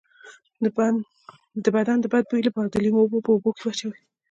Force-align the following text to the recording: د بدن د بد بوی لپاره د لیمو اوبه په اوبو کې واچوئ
د 1.63 1.67
بدن 1.75 1.97
د 2.01 2.05
بد 2.13 2.23
بوی 2.29 2.41
لپاره 2.47 2.67
د 2.69 2.75
لیمو 2.83 3.01
اوبه 3.03 3.19
په 3.25 3.29
اوبو 3.33 3.49
کې 3.55 3.61
واچوئ 3.63 3.99